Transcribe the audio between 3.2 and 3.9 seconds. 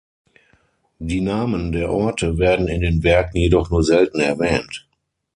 jedoch nur